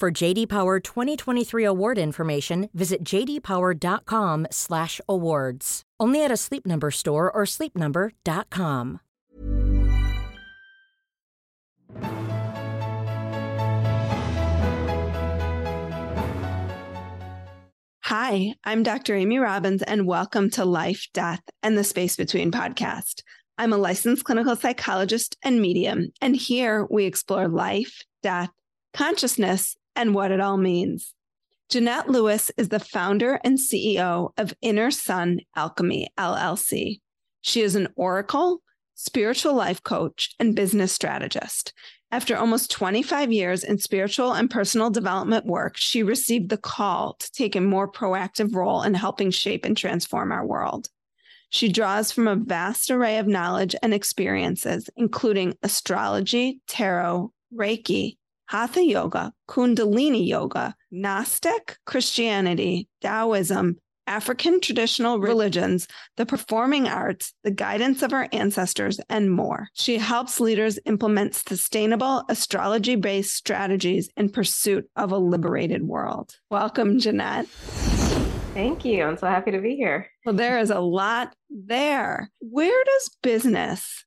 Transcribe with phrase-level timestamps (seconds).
[0.00, 5.82] For JD Power 2023 award information, visit jdpower.com/awards.
[6.00, 9.00] Only at a Sleep Number store or sleepnumber.com.
[18.02, 19.14] Hi, I'm Dr.
[19.14, 23.22] Amy Robbins, and welcome to Life, Death, and the Space Between podcast.
[23.56, 28.50] I'm a licensed clinical psychologist and medium, and here we explore life, death,
[28.92, 31.14] consciousness, and what it all means.
[31.70, 37.00] Jynnette Lewis is the founder and CEO of Inner Sun Alchemy LLC.
[37.40, 38.62] She is an oracle,
[38.94, 41.72] spiritual life coach, and business strategist.
[42.10, 47.32] After almost 25 years in spiritual and personal development work, she received the call to
[47.32, 50.88] take a more proactive role in helping shape and transform our world.
[51.48, 58.16] She draws from a vast array of knowledge and experiences, including astrology, tarot, Reiki,
[58.46, 68.02] Hatha Yoga, Kundalini Yoga, Gnostic Christianity, Taoism, African traditional religions, the performing arts, the guidance
[68.02, 69.68] of our ancestors, and more.
[69.74, 76.36] She helps leaders implement sustainable astrology based strategies in pursuit of a liberated world.
[76.50, 77.46] Welcome, Jynnette.
[78.54, 79.02] Thank you.
[79.04, 80.08] I'm so happy to be here.
[80.24, 82.30] Well, there is a lot there.
[82.40, 84.04] Where does business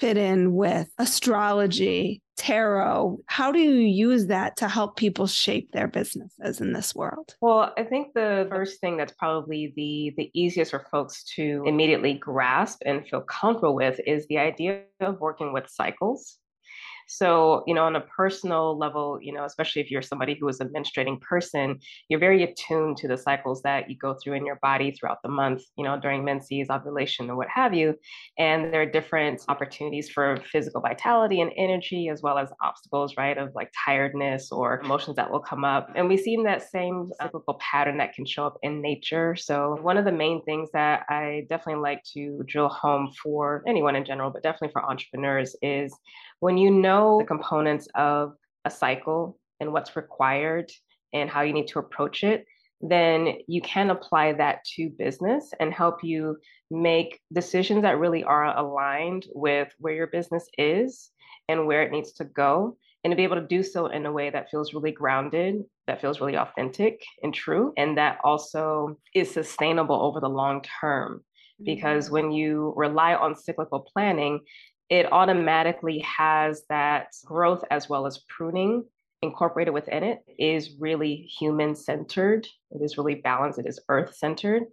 [0.00, 3.18] fit in with astrology, tarot?
[3.26, 7.36] How do you use that to help people shape their businesses in this world?
[7.42, 12.14] Well, I think the first thing that's probably the the easiest for folks to immediately
[12.14, 16.38] grasp and feel comfortable with is the idea of working with cycles.
[17.10, 20.60] So, you know, on a personal level, you know, especially if you're somebody who is
[20.60, 24.60] a menstruating person, you're very attuned to the cycles that you go through in your
[24.62, 27.96] body throughout the month, you know, during menses, ovulation, or what have you.
[28.38, 33.36] And there are different opportunities for physical vitality and energy, as well as obstacles, right,
[33.36, 35.90] of like tiredness or emotions that will come up.
[35.96, 39.34] And we've seen that same cyclical pattern that can show up in nature.
[39.34, 43.96] So, one of the main things that I definitely like to drill home for anyone
[43.96, 45.92] in general, but definitely for entrepreneurs is
[46.40, 48.34] when you know the components of
[48.64, 50.70] a cycle and what's required
[51.12, 52.46] and how you need to approach it,
[52.80, 56.36] then you can apply that to business and help you
[56.70, 61.10] make decisions that really are aligned with where your business is
[61.48, 62.76] and where it needs to go.
[63.02, 66.00] And to be able to do so in a way that feels really grounded, that
[66.00, 71.24] feels really authentic and true, and that also is sustainable over the long term.
[71.62, 72.14] Because mm-hmm.
[72.14, 74.40] when you rely on cyclical planning,
[74.90, 78.84] it automatically has that growth as well as pruning
[79.22, 82.46] incorporated within it is really human centered.
[82.70, 83.58] It is really balanced.
[83.58, 84.64] It is earth centered.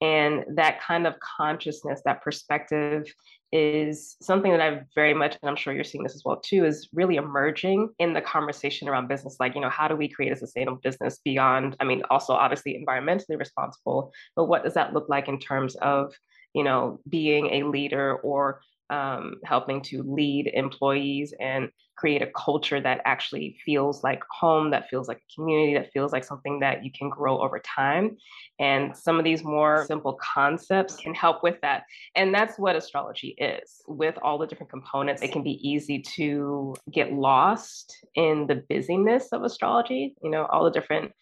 [0.00, 3.06] And that kind of consciousness, that perspective
[3.52, 6.64] is something that I've very much, and I'm sure you're seeing this as well too,
[6.64, 9.36] is really emerging in the conversation around business.
[9.38, 12.82] Like, you know, how do we create a sustainable business beyond, I mean, also obviously
[12.84, 16.12] environmentally responsible, but what does that look like in terms of,
[16.54, 18.62] you know, being a leader or
[18.92, 24.88] um, helping to lead employees and create a culture that actually feels like home, that
[24.90, 28.16] feels like a community, that feels like something that you can grow over time.
[28.58, 31.84] And some of these more simple concepts can help with that.
[32.14, 33.80] And that's what astrology is.
[33.86, 39.28] With all the different components, it can be easy to get lost in the busyness
[39.32, 41.12] of astrology, you know, all the different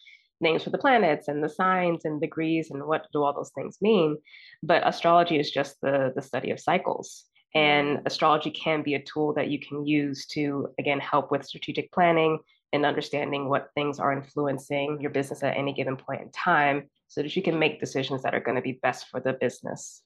[0.40, 3.76] names for the planets and the signs and degrees and what do all those things
[3.82, 4.16] mean
[4.62, 9.32] but astrology is just the the study of cycles and astrology can be a tool
[9.34, 12.38] that you can use to, again, help with strategic planning
[12.72, 17.22] and understanding what things are influencing your business at any given point in time so
[17.22, 20.02] that you can make decisions that are going to be best for the business.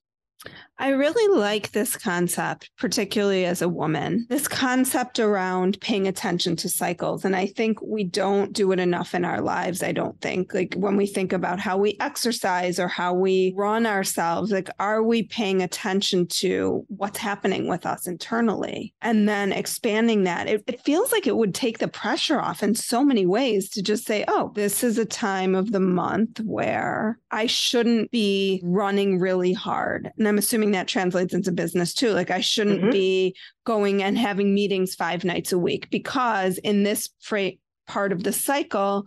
[0.76, 6.68] I really like this concept, particularly as a woman, this concept around paying attention to
[6.68, 7.24] cycles.
[7.24, 9.84] And I think we don't do it enough in our lives.
[9.84, 13.86] I don't think, like when we think about how we exercise or how we run
[13.86, 18.92] ourselves, like, are we paying attention to what's happening with us internally?
[19.00, 22.74] And then expanding that, it, it feels like it would take the pressure off in
[22.74, 27.18] so many ways to just say, oh, this is a time of the month where
[27.30, 30.10] I shouldn't be running really hard.
[30.18, 32.12] And And i'm assuming that translates into business too.
[32.12, 32.90] Like I shouldn't mm-hmm.
[32.90, 33.36] be
[33.66, 38.32] going and having meetings five nights a week because in this freight part of the
[38.32, 39.06] cycle,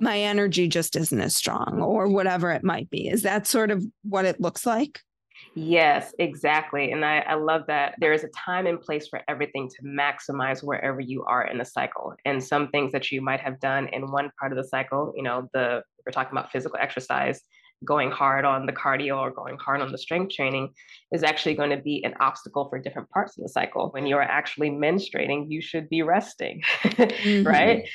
[0.00, 3.08] my energy just isn't as strong or whatever it might be.
[3.08, 5.00] Is that sort of what it looks like?
[5.54, 6.92] Yes, exactly.
[6.92, 10.62] And I, I love that there is a time and place for everything to maximize
[10.62, 12.14] wherever you are in the cycle.
[12.24, 15.22] And some things that you might have done in one part of the cycle, you
[15.22, 17.42] know, the we're talking about physical exercise,
[17.84, 20.70] going hard on the cardio or going hard on the strength training
[21.12, 23.90] is actually going to be an obstacle for different parts of the cycle.
[23.90, 27.46] When you're actually menstruating, you should be resting, mm-hmm.
[27.46, 27.88] right?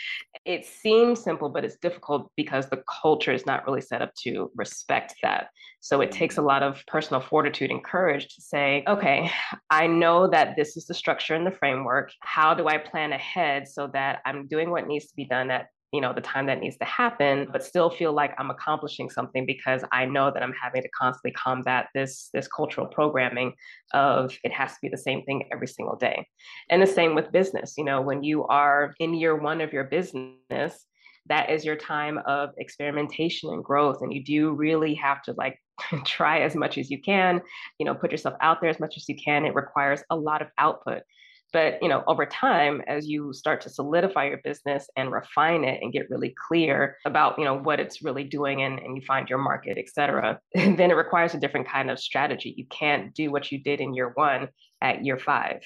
[0.45, 4.51] It seems simple, but it's difficult because the culture is not really set up to
[4.55, 5.47] respect that.
[5.83, 9.29] So it takes a lot of personal fortitude and courage to say, okay,
[9.69, 12.09] I know that this is the structure and the framework.
[12.21, 15.67] How do I plan ahead so that I'm doing what needs to be done at
[15.93, 19.45] you know the time that needs to happen but still feel like i'm accomplishing something
[19.45, 23.53] because i know that i'm having to constantly combat this this cultural programming
[23.93, 26.27] of it has to be the same thing every single day.
[26.69, 29.85] And the same with business you know when you are in year one of your
[29.85, 30.85] business
[31.27, 35.57] that is your time of experimentation and growth and you do really have to like
[36.05, 37.39] try as much as you can
[37.77, 39.45] you know put yourself out there as much as you can.
[39.45, 41.03] It requires a lot of output
[41.53, 45.81] but you know, over time, as you start to solidify your business and refine it
[45.81, 49.29] and get really clear about you know what it's really doing and, and you find
[49.29, 52.53] your market, et cetera, then it requires a different kind of strategy.
[52.57, 54.49] You can't do what you did in year one
[54.81, 55.61] at year 5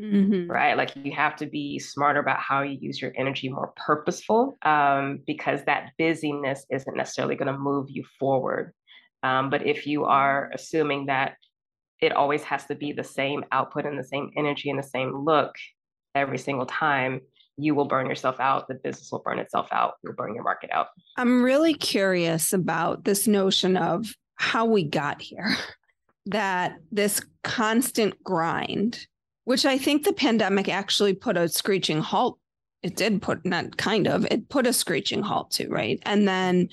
[0.00, 0.50] mm-hmm.
[0.50, 0.76] right?
[0.76, 5.20] Like you have to be smarter about how you use your energy, more purposeful, um,
[5.26, 8.72] because that busyness isn't necessarily going to move you forward.
[9.22, 11.34] Um, but if you are assuming that
[12.00, 15.24] it always has to be the same output and the same energy and the same
[15.24, 15.54] look
[16.14, 17.20] every single time.
[17.56, 18.68] You will burn yourself out.
[18.68, 19.94] The business will burn itself out.
[20.02, 20.88] You'll burn your market out.
[21.16, 25.56] I'm really curious about this notion of how we got here.
[26.26, 29.06] That this constant grind
[29.44, 32.38] which i think the pandemic actually put a screeching halt
[32.82, 36.00] it did put not kind of it put a screeching halt to right?
[36.02, 36.68] And then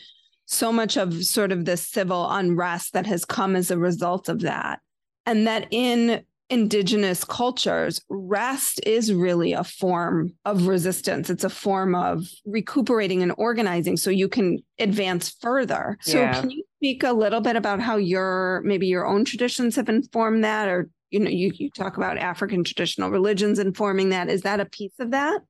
[0.46, 4.42] so much of sort of this civil unrest that has come as a result of
[4.42, 4.80] that
[5.28, 11.30] and that in indigenous cultures, rest is really a form of resistance.
[11.30, 15.98] It's a form of recuperating and organizing so you can advance further.
[16.02, 19.90] So can you speak a little bit about how your maybe your own traditions have
[19.90, 24.30] informed that or you know you, you talk about African traditional religions informing that.
[24.30, 25.42] Is that a piece of that?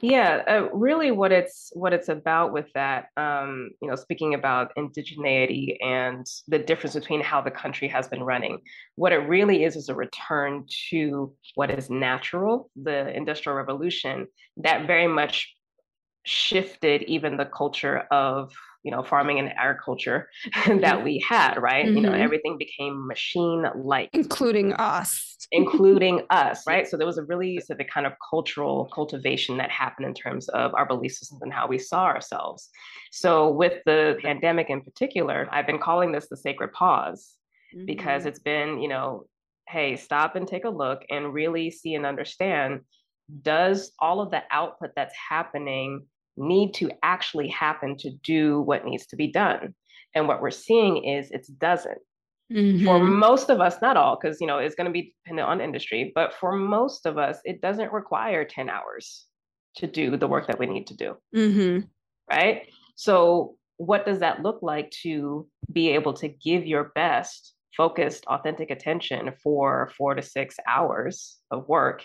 [0.00, 4.72] Yeah, uh, really, what it's what it's about with that, um, you know, speaking about
[4.76, 8.58] indigeneity and the difference between how the country has been running,
[8.96, 12.70] what it really is is a return to what is natural.
[12.82, 14.26] The Industrial Revolution
[14.58, 15.54] that very much
[16.24, 20.28] shifted even the culture of you know farming and agriculture
[20.66, 21.96] that we had right mm-hmm.
[21.96, 22.22] you know mm-hmm.
[22.22, 27.90] everything became machine like including us including us right so there was a really specific
[27.90, 31.78] kind of cultural cultivation that happened in terms of our belief systems and how we
[31.78, 32.70] saw ourselves
[33.10, 37.34] so with the pandemic in particular i've been calling this the sacred pause
[37.74, 37.86] mm-hmm.
[37.86, 39.24] because it's been you know
[39.68, 42.80] hey stop and take a look and really see and understand
[43.42, 46.04] does all of the output that's happening
[46.36, 49.74] need to actually happen to do what needs to be done.
[50.14, 51.98] And what we're seeing is it doesn't.
[52.52, 52.84] Mm-hmm.
[52.84, 55.60] For most of us, not all, because you know it's going to be dependent on
[55.60, 59.24] industry, but for most of us, it doesn't require 10 hours
[59.76, 61.16] to do the work that we need to do.
[61.34, 61.86] Mm-hmm.
[62.30, 62.68] Right.
[62.94, 68.70] So, what does that look like to be able to give your best focused, authentic
[68.70, 72.04] attention for four to six hours of work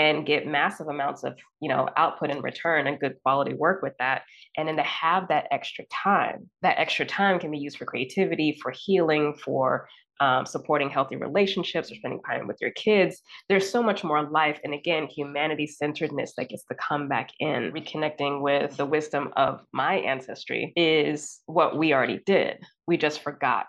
[0.00, 3.92] and get massive amounts of you know output in return and good quality work with
[3.98, 4.22] that.
[4.56, 8.58] And then to have that extra time that extra time can be used for creativity
[8.62, 9.88] for healing for
[10.20, 13.22] um, supporting healthy relationships or spending time with your kids.
[13.48, 17.72] There's so much more life and again humanity centeredness that gets to come back in.
[17.72, 22.58] Reconnecting with the wisdom of my ancestry is what we already did.
[22.86, 23.66] We just forgot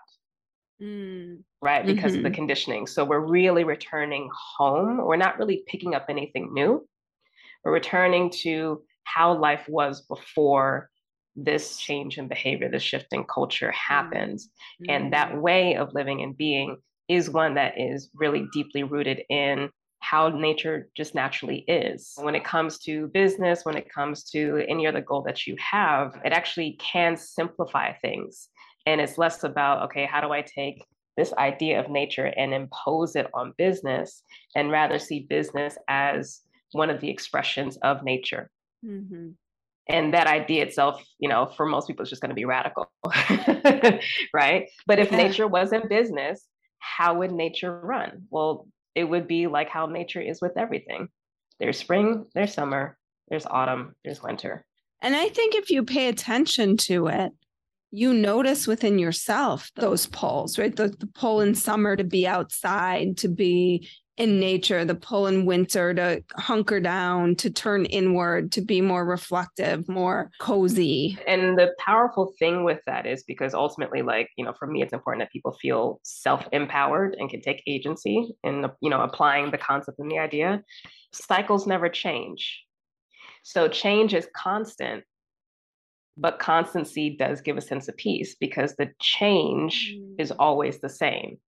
[0.82, 1.42] Mm.
[1.60, 2.18] Right, because mm-hmm.
[2.18, 2.34] of the mm-hmm.
[2.34, 2.86] conditioning.
[2.86, 4.98] So we're really returning home.
[4.98, 6.86] We're not really picking up anything new.
[7.64, 10.90] We're returning to how life was before
[11.36, 14.48] this change in behavior, this shift in culture happens.
[14.82, 14.90] Mm-hmm.
[14.90, 19.70] And that way of living and being is one that is really deeply rooted in
[20.00, 22.12] how nature just naturally is.
[22.16, 26.20] When it comes to business, when it comes to any other goal that you have,
[26.24, 28.48] it actually can simplify things
[28.86, 30.84] and it's less about, okay, how do I take
[31.16, 34.22] this idea of nature and impose it on business
[34.54, 36.40] and rather see business as
[36.72, 38.50] one of the expressions of nature.
[38.84, 39.30] Mm-hmm.
[39.88, 42.90] And that idea itself, you know, for most people, is just going to be radical,
[44.32, 44.68] right?
[44.86, 45.16] But if yeah.
[45.16, 46.46] nature wasn't business,
[46.78, 48.26] how would nature run?
[48.30, 51.08] Well, it would be like how nature is with everything
[51.60, 52.98] there's spring, there's summer,
[53.28, 54.64] there's autumn, there's winter.
[55.00, 57.32] And I think if you pay attention to it,
[57.92, 60.74] you notice within yourself those pulls, right?
[60.74, 65.44] The, the pull in summer to be outside, to be in nature, the pull in
[65.44, 71.18] winter to hunker down, to turn inward, to be more reflective, more cozy.
[71.26, 74.92] And the powerful thing with that is because ultimately, like, you know, for me, it's
[74.92, 79.58] important that people feel self empowered and can take agency in, you know, applying the
[79.58, 80.62] concept and the idea.
[81.12, 82.62] Cycles never change.
[83.42, 85.04] So change is constant
[86.16, 90.14] but constancy does give a sense of peace because the change mm.
[90.18, 91.38] is always the same.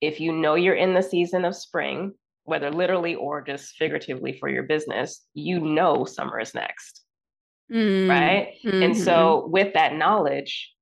[0.00, 4.48] If you know you're in the season of spring, whether literally or just figuratively for
[4.48, 7.04] your business, you know summer is next.
[7.70, 8.08] Mm.
[8.08, 8.54] Right.
[8.64, 8.82] Mm-hmm.
[8.82, 10.72] And so, with that knowledge,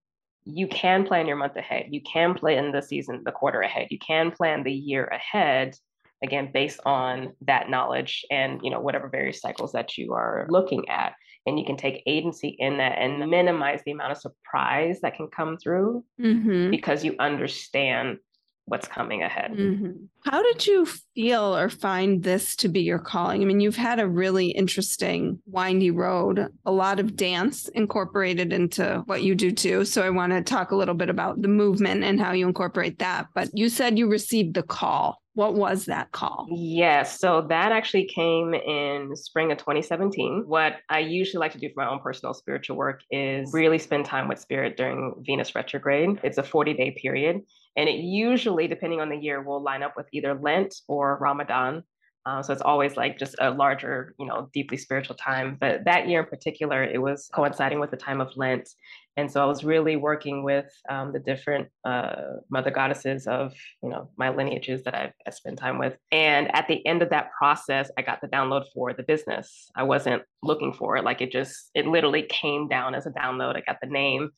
[0.44, 1.86] you can plan your month ahead.
[1.90, 3.88] You can plan the season, the quarter ahead.
[3.90, 5.74] You can plan the year ahead
[6.22, 10.88] again based on that knowledge and you know whatever various cycles that you are looking
[10.88, 11.12] at
[11.46, 15.28] and you can take agency in that and minimize the amount of surprise that can
[15.28, 16.70] come through mm-hmm.
[16.70, 18.18] because you understand
[18.66, 19.52] what's coming ahead.
[19.52, 19.92] Mm-hmm.
[20.24, 23.40] How did you feel or find this to be your calling?
[23.40, 29.02] I mean, you've had a really interesting, windy road, a lot of dance incorporated into
[29.06, 29.84] what you do too.
[29.84, 32.98] So I want to talk a little bit about the movement and how you incorporate
[32.98, 33.28] that.
[33.34, 35.22] But you said you received the call.
[35.34, 36.46] What was that call?
[36.50, 37.20] Yes.
[37.20, 40.44] So that actually came in spring of 2017.
[40.46, 44.06] What I usually like to do for my own personal spiritual work is really spend
[44.06, 46.20] time with spirit during Venus retrograde.
[46.24, 47.42] It's a 40 day period.
[47.76, 51.82] And it usually, depending on the year, will line up with either Lent or Ramadan.
[52.24, 55.56] Uh, so it's always like just a larger, you know, deeply spiritual time.
[55.60, 58.68] But that year in particular, it was coinciding with the time of Lent.
[59.16, 63.88] And so I was really working with um, the different uh, mother goddesses of, you
[63.88, 65.96] know, my lineages that I've, spent time with.
[66.10, 69.70] And at the end of that process, I got the download for the business.
[69.76, 71.04] I wasn't looking for it.
[71.04, 73.56] Like it just, it literally came down as a download.
[73.56, 74.30] I got the name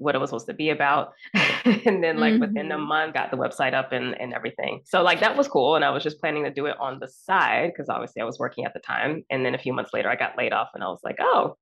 [0.00, 1.12] what it was supposed to be about.
[1.64, 2.40] and then like mm-hmm.
[2.40, 2.88] within a mm-hmm.
[2.88, 4.80] month got the website up and, and everything.
[4.86, 5.76] So like that was cool.
[5.76, 8.38] And I was just planning to do it on the side because obviously I was
[8.38, 9.24] working at the time.
[9.30, 11.56] And then a few months later I got laid off and I was like, oh,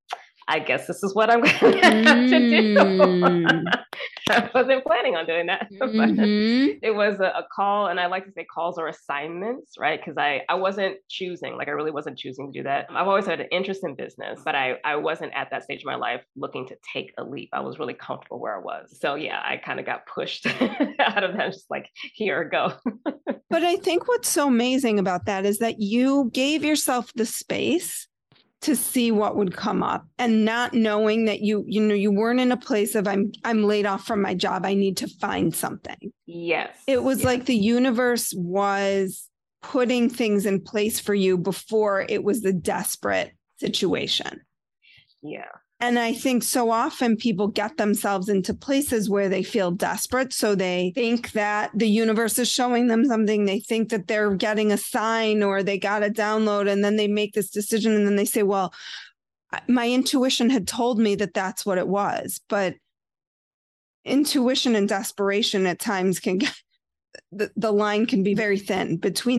[0.47, 2.75] I guess this is what I'm going to have to do.
[2.75, 3.63] Mm.
[4.29, 5.67] I wasn't planning on doing that.
[5.89, 6.79] Mm-hmm.
[6.83, 9.99] it was a, a, call, and I like to say calls or assignments, right?
[9.99, 12.87] Because I, I wasn't choosing, like I really wasn't choosing to do that.
[12.89, 15.85] I've always had an interest in business, but I, I wasn't at that stage of
[15.85, 17.49] my life looking to take a leap.
[17.53, 18.97] I was really comfortable where I was.
[18.99, 20.45] So yeah, I kind of got pushed
[20.99, 22.73] out of that, just like, here, go.
[23.49, 28.08] but I think what's so amazing about that is that you gave yourself the space
[28.61, 32.41] to see what would come up and not knowing that you you know you weren't
[32.41, 34.65] in a place of i'm i'm laid off from my job.
[34.65, 36.11] I need to find something.
[36.25, 36.75] Yes.
[36.87, 37.25] It was yes.
[37.25, 39.27] like the universe was
[39.61, 44.41] putting things in place for you before it was the desperate situation.
[45.21, 50.33] Yeah and I think so often people get themselves into places where they feel desperate.
[50.33, 53.45] So they think that the universe is showing them something.
[53.45, 56.69] They think that they're getting a sign or they got a download.
[56.69, 58.73] And then they make this decision and then they say, well,
[59.69, 62.41] my intuition had told me that that's what it was.
[62.49, 62.75] But
[64.03, 66.53] intuition and desperation at times can get
[67.31, 69.38] the, the line can be very thin between.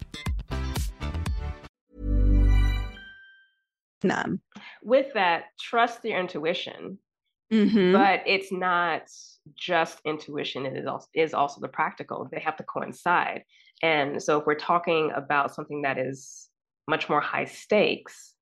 [4.03, 4.39] None.
[4.83, 6.97] With that, trust your intuition,
[7.51, 7.91] Mm-hmm.
[7.91, 9.01] but it's not
[9.57, 12.29] just intuition, it is also, is also the practical.
[12.31, 13.43] They have to coincide.
[13.83, 16.47] And so if we're talking about something that is
[16.87, 18.35] much more high stakes,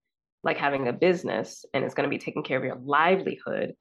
[0.43, 3.73] like having a business and it's going to be taking care of your livelihood,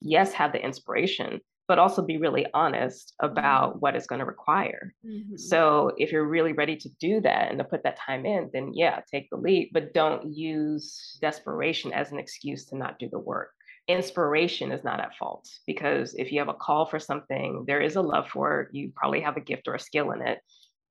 [0.00, 4.94] yes, have the inspiration, but also be really honest about what it's going to require.
[5.04, 5.38] Mhm.
[5.38, 8.72] So if you're really ready to do that and to put that time in, then
[8.74, 13.18] yeah, take the leap, but don't use desperation as an excuse to not do the
[13.18, 13.50] work.
[13.88, 17.96] Inspiration is not at fault because if you have a call for something, there is
[17.96, 20.40] a love for it, you probably have a gift or a skill in it.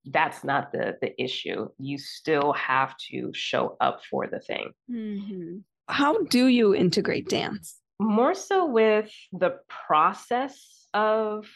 [0.05, 1.69] That's not the the issue.
[1.79, 4.73] You still have to show up for the thing.
[4.89, 5.63] Mhm.
[5.87, 7.79] How do you integrate dance?
[8.03, 11.47] More so with the process of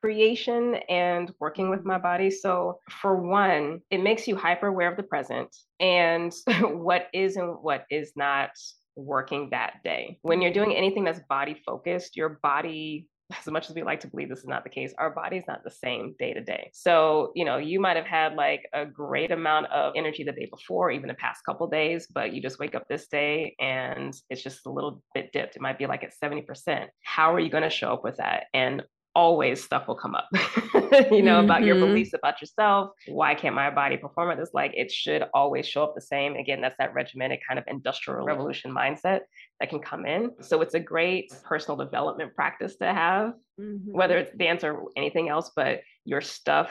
[0.00, 2.30] creation and working with my body.
[2.30, 7.56] So, for one, it makes you hyper aware of the present and what is and
[7.60, 8.50] what is not
[8.96, 10.18] working that day.
[10.22, 13.06] When you're doing anything that's body focused, your body
[13.36, 15.62] as much as we like to believe this is not the case, our body's not
[15.62, 16.70] the same day to day.
[16.72, 20.48] So, you know, you might have had like a great amount of energy the day
[20.50, 24.42] before, even the past couple days, but you just wake up this day and it's
[24.42, 25.56] just a little bit dipped.
[25.56, 26.86] It might be like at 70%.
[27.02, 28.44] How are you going to show up with that?
[28.54, 28.82] And
[29.14, 30.28] always stuff will come up,
[31.10, 31.80] you know, about your Mhm.
[31.80, 32.90] beliefs about yourself.
[33.08, 34.50] Why can't my body perform at this?
[34.54, 36.36] Like it should always show up the same.
[36.36, 39.22] Again, that's that regimented kind of industrial revolution mindset
[39.60, 40.30] that can come in.
[40.40, 43.92] So it's a great personal development practice to have, Mhm.
[43.92, 46.70] whether it's dance or anything else, but your stuff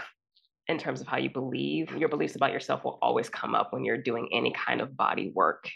[0.69, 3.85] in terms of how you believe, your beliefs about yourself will always come up when
[3.85, 5.69] you're doing any kind of body work.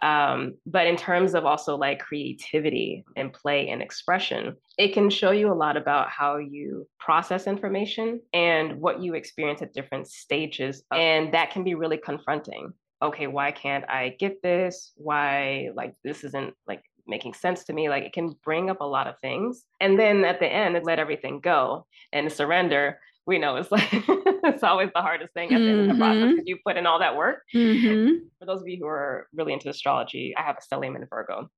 [0.00, 5.32] Um, but in terms of also like creativity and play and expression, it can show
[5.32, 10.84] you a lot about how you process information and what you experience at different stages.
[10.92, 12.72] And that can be really confronting.
[13.02, 14.92] Okay, why can't I get this?
[14.96, 17.88] Why, like, this isn't like making sense to me?
[17.88, 19.64] Like, it can bring up a lot of things.
[19.80, 22.98] And then at the end, it let everything go and surrender.
[23.26, 26.24] We know it's like, it's always the hardest thing at the end of the process
[26.24, 26.30] Mhm.
[26.34, 28.20] because you put in all that work Mhm.
[28.38, 31.50] for those of you who are really into astrology, I have a stellium in Virgo.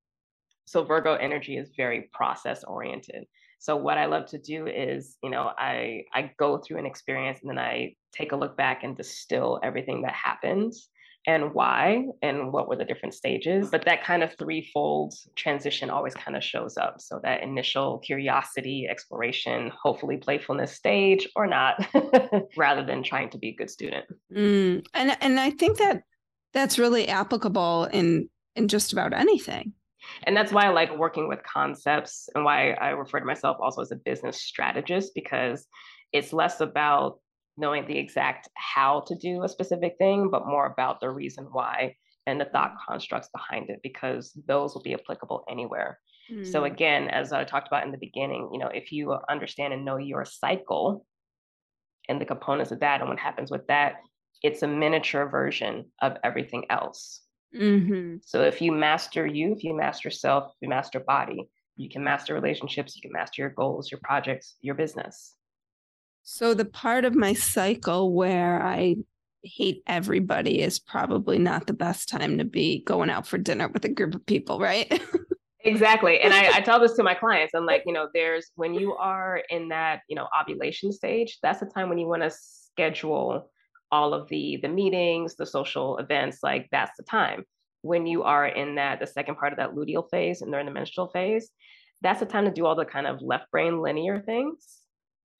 [0.65, 3.25] So Virgo energy is very process oriented.
[3.59, 7.39] So what I love to do is, you know, I I go through an experience
[7.41, 10.73] and then I take a look back and distill everything that happened
[11.27, 13.69] and why and what were the different stages.
[13.69, 16.99] But that kind of threefold transition always kind of shows up.
[16.99, 21.85] So that initial curiosity, exploration, hopefully playfulness stage or not,
[22.57, 24.05] rather than trying to be a good student.
[24.35, 24.85] Mm.
[24.93, 26.03] And and I think that
[26.53, 29.73] that's really applicable in in just about anything.
[30.23, 33.81] And that's why I like working with concepts and why I refer to myself also
[33.81, 35.67] as a business strategist because
[36.11, 37.19] it's less about
[37.57, 41.95] knowing the exact how to do a specific thing, but more about the reason why
[42.27, 45.99] and the thought constructs behind it because those will be applicable anywhere.
[46.43, 46.71] So Mm.
[46.71, 49.97] again, as I talked about in the beginning, you know, if you understand and know
[49.97, 51.05] your cycle
[52.07, 53.95] and the components of that and what happens with that,
[54.43, 57.23] it's a miniature version of everything else.
[57.53, 58.23] Mhm.
[58.23, 62.03] So if you master you, if you master self, if you master body, you can
[62.03, 65.35] master relationships, you can master your goals, your projects, your business.
[66.23, 68.97] So the part of my cycle where I
[69.43, 73.85] hate everybody is probably not the best time to be going out for dinner with
[73.85, 75.01] a group of people, right?
[75.63, 76.19] Exactly.
[76.19, 77.53] And I, I tell this to my clients.
[77.53, 81.59] I'm like, you know, there's when you are in that, you know, ovulation stage, that's
[81.59, 83.51] the time when you want to schedule
[83.91, 87.43] all of the the meetings, the social events, like that's the time.
[87.83, 90.65] When you are in that the second part of that luteal phase and they're in
[90.65, 91.49] the menstrual phase,
[92.01, 94.80] that's the time to do all the kind of left brain linear things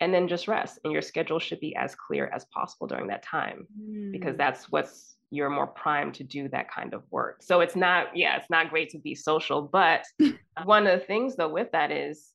[0.01, 0.79] and then just rest.
[0.83, 3.67] And your schedule should be as clear as possible during that time
[4.11, 4.37] because mm.
[4.37, 7.41] that's what's you're more primed to do that kind of work.
[7.41, 9.61] So it's not, yeah, it's not great to be social.
[9.61, 10.03] But
[10.65, 12.33] one of the things though with that is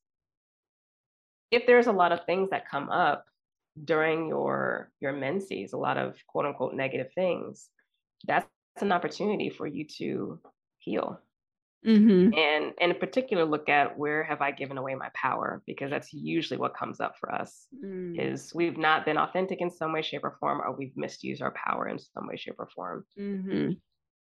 [1.50, 3.26] if there's a lot of things that come up
[3.84, 7.68] during your your menses, a lot of quote unquote negative things,
[8.26, 8.48] that's
[8.80, 10.40] an opportunity for you to
[10.78, 11.20] heal.
[11.86, 12.34] Mm-hmm.
[12.34, 15.62] And, and in particular, look at where have I given away my power?
[15.66, 18.18] Because that's usually what comes up for us mm.
[18.20, 21.52] is we've not been authentic in some way, shape, or form, or we've misused our
[21.52, 23.04] power in some way, shape, or form.
[23.18, 23.72] Mm-hmm.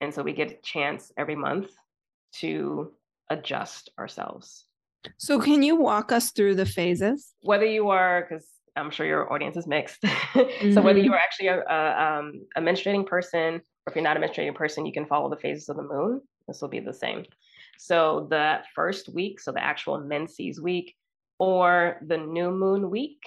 [0.02, 1.72] And so we get a chance every month
[2.36, 2.94] to
[3.30, 4.66] adjust ourselves.
[5.18, 7.34] So, can you walk us through the phases?
[7.42, 10.02] Whether you are, because I'm sure your audience is mixed.
[10.02, 10.72] mm-hmm.
[10.74, 14.18] So, whether you are actually a, a, um, a menstruating person, or if you're not
[14.18, 16.22] a menstruating person, you can follow the phases of the moon.
[16.48, 17.26] This will be the same.
[17.82, 20.96] So, the first week, so the actual menses week,
[21.40, 23.22] or the new moon week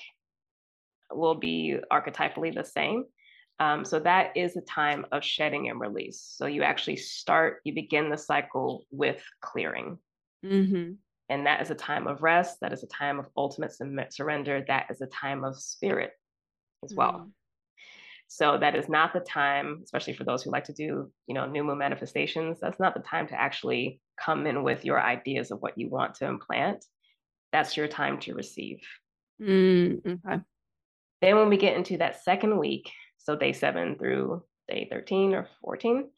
[1.11, 3.05] will be archetypally the same.
[3.59, 6.21] Um, so that is a time of shedding and release.
[6.37, 9.99] So you actually start, you begin the cycle with clearing.
[10.45, 10.93] Mm-hmm.
[11.29, 12.59] And that is a time of rest.
[12.61, 13.73] That is a time of ultimate
[14.13, 14.65] surrender.
[14.67, 16.13] That is a time of spirit
[16.85, 17.31] as well.
[18.35, 21.47] So that is not the time, especially for those who like to do, you know,
[21.47, 22.59] new moon manifestations.
[22.59, 26.15] That's not the time to actually come in with your ideas of what you want
[26.15, 26.83] to implant.
[27.53, 28.81] That's your time to receive.
[29.39, 30.41] Mm, okay.
[31.21, 35.47] Then when we get into that second week, so day seven through day 13 or
[35.61, 36.09] 14,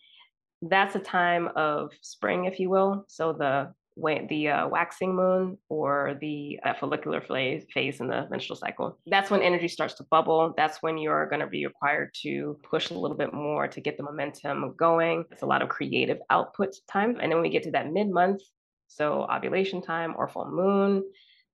[0.62, 3.06] that's a time of spring, if you will.
[3.08, 8.26] So the when the uh, waxing moon or the uh, follicular phase, phase in the
[8.30, 8.98] menstrual cycle.
[9.06, 10.52] That's when energy starts to bubble.
[10.56, 13.96] That's when you're going to be required to push a little bit more to get
[13.96, 15.24] the momentum going.
[15.30, 17.10] It's a lot of creative output time.
[17.20, 18.42] And then when we get to that mid month,
[18.88, 21.04] so ovulation time or full moon,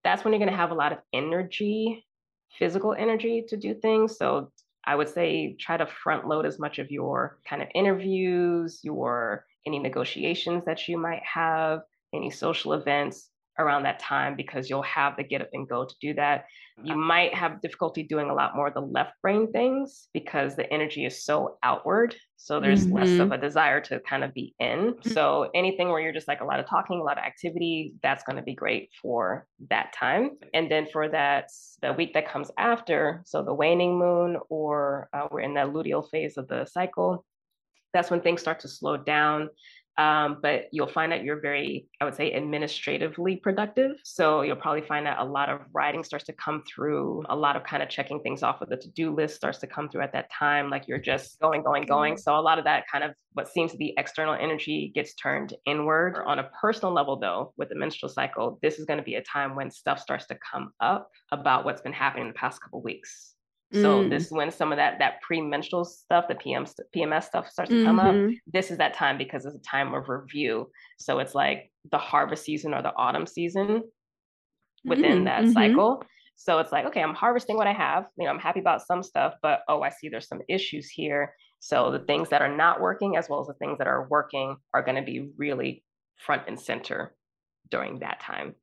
[0.03, 2.03] that's when you're going to have a lot of energy,
[2.57, 4.17] physical energy to do things.
[4.17, 4.51] So
[4.83, 9.45] I would say try to front load as much of your kind of interviews, your
[9.65, 11.81] any negotiations that you might have,
[12.13, 15.95] any social events around that time because you'll have the get up and go to
[16.01, 16.45] do that.
[16.83, 20.71] You might have difficulty doing a lot more of the left brain things because the
[20.73, 22.15] energy is so outward.
[22.37, 22.95] So there's mm-hmm.
[22.95, 23.33] less of mm-hmm.
[23.33, 24.93] a desire to kind of be in.
[24.93, 25.09] Mm-hmm.
[25.11, 28.23] So anything where you're just like a lot of talking, a lot of activity, that's
[28.23, 30.31] going to be great for that time.
[30.55, 31.49] And then for that,
[31.83, 36.09] the week that comes after, so the waning moon, or uh, we're in that luteal
[36.09, 37.25] phase of the cycle,
[37.93, 39.49] that's when things start to slow down.
[39.97, 43.91] Um, but you'll find that you're very, I would say, administratively productive.
[44.03, 47.55] So you'll probably find that a lot of writing starts to come through, a lot
[47.55, 50.01] of kind of checking things off of the to do list starts to come through
[50.01, 50.69] at that time.
[50.69, 52.13] Like you're just going, going, going.
[52.13, 52.21] Mm-hmm.
[52.21, 55.53] So a lot of that kind of what seems to be external energy gets turned
[55.65, 56.21] inward.
[56.25, 59.23] On a personal level, though, with the menstrual cycle, this is going to be a
[59.23, 62.81] time when stuff starts to come up about what's been happening in the past couple
[62.81, 63.35] weeks.
[63.73, 64.09] So mm.
[64.09, 67.77] this is when some of that that premenstrual stuff, the PM PMS stuff starts to
[67.77, 67.85] mm-hmm.
[67.85, 68.13] come up.
[68.13, 68.33] Mm-hmm.
[68.51, 70.69] This is that time because it's a time of review.
[70.99, 73.83] So it's like the harvest season or the autumn season
[74.83, 75.23] within mm-hmm.
[75.25, 75.53] that mm-hmm.
[75.53, 76.03] cycle.
[76.35, 78.07] So it's like, okay, I'm harvesting what I have.
[78.17, 81.35] You know, I'm happy about some stuff, but oh, I see there's some issues here.
[81.59, 84.57] So the things that are not working, as well as the things that are working,
[84.73, 85.83] are going to be really
[86.17, 87.15] front and center
[87.69, 88.55] during that time.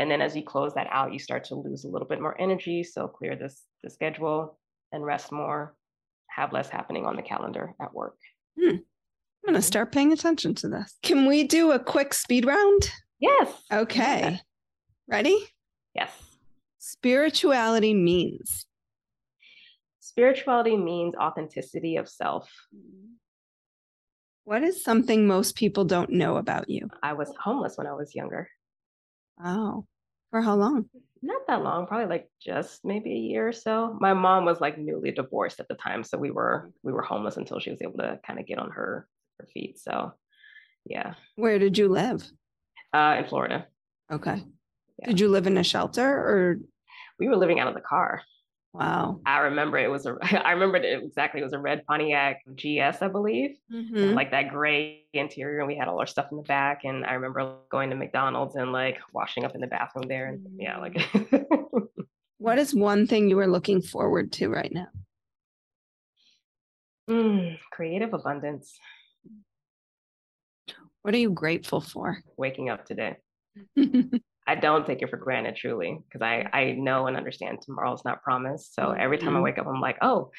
[0.00, 2.34] And then as you close that out, you start to lose a little bit more
[2.40, 2.82] energy.
[2.82, 4.58] So clear this the schedule
[4.92, 5.76] and rest more,
[6.30, 8.16] have less happening on the calendar at work.
[8.58, 8.76] Hmm.
[8.76, 10.96] I'm going to start paying attention to this.
[11.02, 12.90] Can we do a quick speed round?
[13.18, 13.52] Yes.
[13.70, 14.40] Okay.
[15.06, 15.38] Ready?
[15.94, 16.10] Yes.
[16.78, 18.64] Spirituality means.
[20.00, 22.50] Spirituality means authenticity of self.
[24.44, 26.88] What is something most people don't know about you?
[27.02, 28.48] I was homeless when I was younger.
[29.44, 29.86] Oh,
[30.30, 30.86] for how long?
[31.22, 33.96] Not that long, probably like just maybe a year or so.
[34.00, 37.36] My mom was like newly divorced at the time, so we were we were homeless
[37.36, 39.06] until she was able to kind of get on her
[39.38, 39.78] her feet.
[39.78, 40.12] So,
[40.86, 41.14] yeah.
[41.36, 42.26] Where did you live?
[42.94, 43.66] Uh, in Florida.
[44.10, 44.42] Okay.
[44.98, 45.08] Yeah.
[45.08, 46.58] Did you live in a shelter or?
[47.18, 48.22] We were living out of the car.
[48.72, 49.20] Wow.
[49.26, 51.40] I remember it was a, I remember it exactly.
[51.40, 54.14] It was a red Pontiac GS, I believe, mm-hmm.
[54.14, 55.58] like that gray interior.
[55.60, 56.82] And we had all our stuff in the back.
[56.84, 60.28] And I remember going to McDonald's and like washing up in the bathroom there.
[60.28, 60.98] And yeah, like.
[62.38, 64.88] what is one thing you are looking forward to right now?
[67.08, 68.78] Mm, creative abundance.
[71.02, 72.22] What are you grateful for?
[72.36, 73.16] Waking up today.
[74.50, 78.20] I don't take it for granted truly because I I know and understand tomorrow's not
[78.20, 78.74] promised.
[78.74, 79.42] So every time I mm-hmm.
[79.44, 80.32] wake up, I'm like, oh,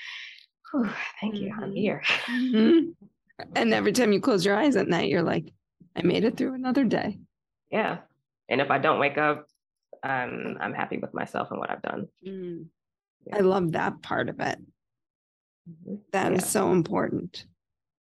[0.71, 0.89] whew,
[1.21, 1.75] thank you, I'm mm-hmm.
[1.75, 2.03] here.
[2.25, 3.05] Mm-hmm.
[3.55, 5.53] And every time you close your eyes at night, you're like,
[5.95, 7.19] I made it through another day.
[7.69, 7.99] Yeah,
[8.49, 9.45] and if I don't wake up,
[10.03, 12.09] um, I'm happy with myself and what I've done.
[12.27, 12.65] Mm.
[13.27, 13.37] Yeah.
[13.37, 14.59] I love that part of it.
[16.11, 16.37] That yeah.
[16.37, 17.45] is so important.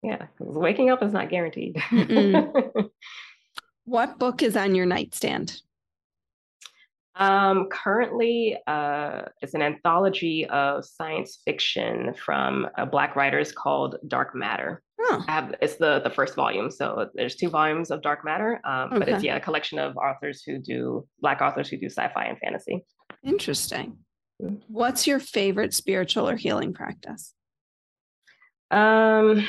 [0.03, 1.83] Yeah, waking up is not guaranteed.
[3.83, 5.61] what book is on your nightstand?
[7.19, 14.35] Um, currently, uh, it's an anthology of science fiction from uh, Black writers called Dark
[14.35, 14.83] Matter.
[14.99, 15.23] Oh.
[15.27, 18.99] Have, it's the the first volume, so there's two volumes of Dark Matter, um, okay.
[18.99, 22.37] but it's yeah a collection of authors who do Black authors who do sci-fi and
[22.39, 22.85] fantasy.
[23.23, 23.97] Interesting.
[24.41, 24.55] Mm-hmm.
[24.67, 27.33] What's your favorite spiritual or healing practice?
[28.69, 29.47] Um,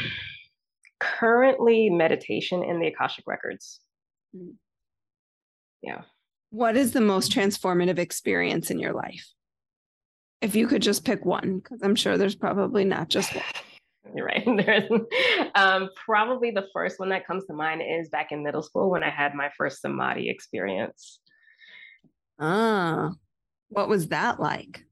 [1.00, 3.80] currently meditation in the Akashic records.
[4.34, 4.54] Mm.
[5.82, 6.02] Yeah.
[6.50, 9.26] What is the most transformative experience in your life?
[10.40, 13.44] If you could just pick one, because I'm sure there's probably not just one.
[14.14, 14.44] You're right.
[14.64, 14.90] There's
[15.54, 19.02] um, probably the first one that comes to mind is back in middle school when
[19.02, 21.20] I had my first samadhi experience.
[22.38, 23.12] Ah,
[23.68, 24.84] what was that like?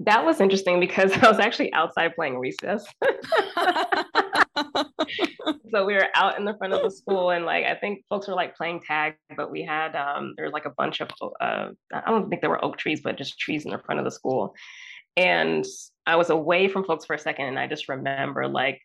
[0.00, 2.84] That was interesting because I was actually outside playing recess.
[5.70, 8.28] So we were out in the front of the school and like I think folks
[8.28, 11.10] were like playing tag, but we had um there was like a bunch of
[11.40, 14.04] uh I don't think there were oak trees, but just trees in the front of
[14.04, 14.54] the school.
[15.16, 15.64] And
[16.06, 18.80] I was away from folks for a second and I just remember like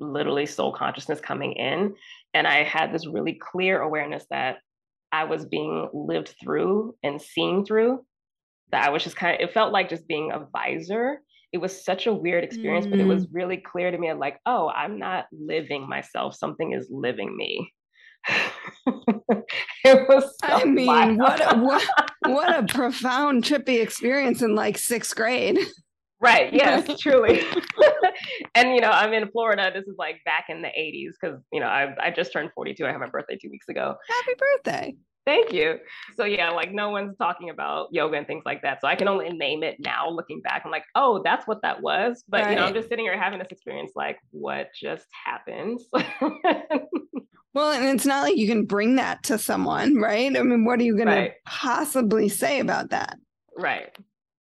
[0.00, 1.94] literally soul consciousness coming in.
[2.32, 4.58] And I had this really clear awareness that
[5.12, 8.04] I was being lived through and seen through.
[8.72, 11.20] That I was just kind of, it felt like just being a visor
[11.54, 12.90] it was such a weird experience, mm.
[12.90, 13.30] but it was mm.
[13.30, 16.34] really clear to me like, oh, I'm not living myself.
[16.34, 17.72] Something is living me.
[19.84, 21.18] it was so I mean, wild.
[21.18, 21.88] what a, what
[22.26, 25.58] what a profound trippy experience in like sixth grade.
[26.20, 26.54] Right.
[26.54, 27.42] Yes, truly.
[28.54, 29.70] and you know, I'm in Florida.
[29.74, 32.86] This is like back in the 80s because you know I I just turned 42.
[32.86, 33.94] I had my birthday two weeks ago.
[34.08, 34.94] Happy birthday.
[35.26, 35.78] Thank you.
[36.16, 38.80] So yeah, like no one's talking about yoga and things like that.
[38.80, 40.62] So I can only name it now looking back.
[40.64, 42.24] I'm like, oh, that's what that was.
[42.28, 42.50] But right.
[42.50, 45.80] you know, I'm just sitting here having this experience like what just happened.
[47.52, 50.36] well, and it's not like you can bring that to someone, right?
[50.36, 51.32] I mean, what are you gonna right.
[51.46, 53.18] possibly say about that?
[53.56, 53.96] Right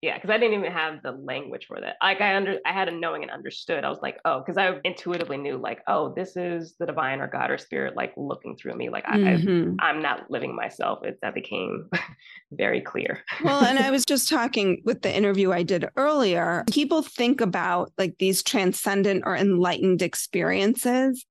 [0.03, 1.97] yeah because i didn't even have the language for that.
[2.03, 3.85] Like i under i had a knowing and understood.
[3.85, 7.29] I was like oh because i intuitively knew like oh this is the divine or
[7.29, 8.89] god or spirit like looking through me.
[8.89, 9.77] Like mm-hmm.
[9.81, 11.05] I, i'm not living myself.
[11.05, 11.89] It that became
[12.53, 13.23] very clear.
[13.45, 16.65] Well and i was just talking with the interview i did earlier.
[16.71, 21.25] People think about like these transcendent or enlightened experiences.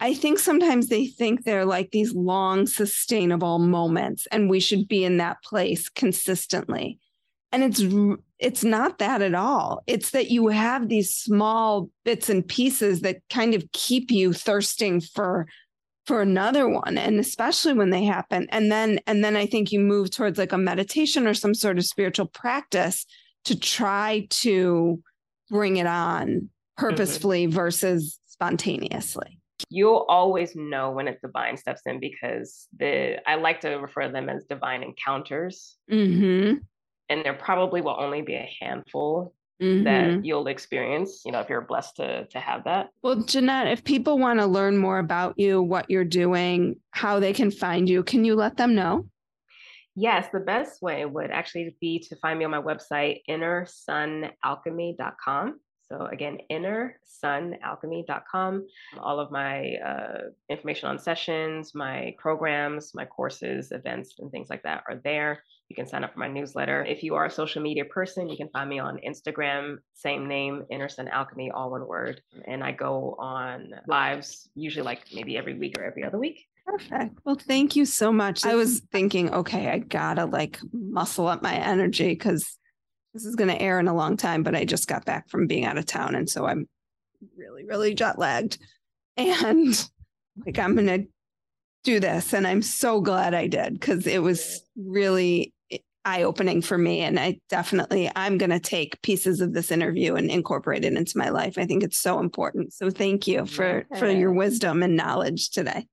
[0.00, 5.04] I think sometimes they think they're like these long, sustainable moments, and we should be
[5.04, 6.98] in that place consistently
[7.54, 7.82] and it's
[8.40, 13.18] it's not that at all it's that you have these small bits and pieces that
[13.30, 15.46] kind of keep you thirsting for
[16.04, 19.78] for another one and especially when they happen and then and then i think you
[19.78, 23.06] move towards like a meditation or some sort of spiritual practice
[23.44, 25.00] to try to
[25.48, 26.44] bring it on mm-hmm.
[26.76, 27.54] purposefully mm-hmm.
[27.54, 29.38] versus spontaneously
[29.70, 34.12] you'll always know when it's divine steps in because the i like to refer to
[34.12, 36.56] them as divine encounters mm-hmm
[37.08, 39.84] and there probably will only be a handful mm-hmm.
[39.84, 42.90] that you'll experience you know if you're blessed to to have that.
[43.02, 47.32] Well Jynnette if people want to learn more about you what you're doing how they
[47.32, 49.06] can find you can you let them know?
[49.96, 55.60] Yes the best way would actually be to find me on my website innersunalchemy.com
[55.94, 58.66] so again, innersunalchemy.com.
[58.98, 64.62] All of my uh, information on sessions, my programs, my courses, events, and things like
[64.64, 65.42] that are there.
[65.68, 66.84] You can sign up for my newsletter.
[66.84, 70.66] If you are a social media person, you can find me on Instagram, same name,
[70.70, 72.20] Inner Sun Alchemy, all one word.
[72.46, 76.44] And I go on lives usually like maybe every week or every other week.
[76.66, 77.18] Perfect.
[77.24, 78.44] Well, thank you so much.
[78.44, 82.58] I was thinking, okay, I gotta like muscle up my energy because
[83.14, 85.46] this is going to air in a long time, but I just got back from
[85.46, 86.16] being out of town.
[86.16, 86.68] And so I'm
[87.38, 88.58] really, really jet lagged.
[89.16, 89.88] And
[90.44, 91.06] like, I'm going to
[91.84, 92.34] do this.
[92.34, 95.54] And I'm so glad I did because it was really
[96.04, 97.00] eye opening for me.
[97.00, 101.16] And I definitely, I'm going to take pieces of this interview and incorporate it into
[101.16, 101.56] my life.
[101.56, 102.72] I think it's so important.
[102.72, 105.86] So thank you for, for your wisdom and knowledge today.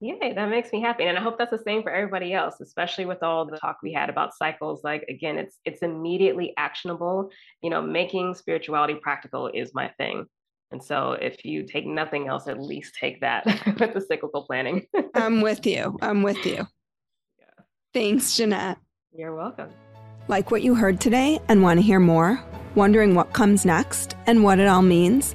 [0.00, 1.04] Yay, that makes me happy.
[1.04, 3.92] And I hope that's the same for everybody else, especially with all the talk we
[3.92, 4.84] had about cycles.
[4.84, 7.30] Like again, it's it's immediately actionable.
[7.62, 10.26] You know, making spirituality practical is my thing.
[10.70, 13.44] And so if you take nothing else, at least take that
[13.80, 14.86] with the cyclical planning.
[15.14, 15.98] I'm with you.
[16.00, 16.66] I'm with you.
[17.38, 17.64] Yeah.
[17.92, 18.76] Thanks, Jynnette.
[19.12, 19.70] You're welcome.
[20.28, 22.40] Like what you heard today and want to hear more?
[22.74, 25.34] Wondering what comes next and what it all means?